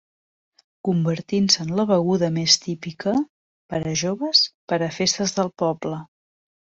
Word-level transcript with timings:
Convertint-se 0.87 1.59
en 1.65 1.73
la 1.81 1.85
beguda 1.91 2.29
més 2.37 2.55
típica 2.63 3.13
per 3.75 3.83
a 3.93 3.93
joves 4.05 4.43
per 4.73 4.81
a 4.87 4.89
festes 5.01 5.37
del 5.39 5.53
poble. 5.65 6.01